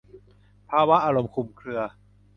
[0.69, 1.81] ภาวะอารมณ์คลุมเครือ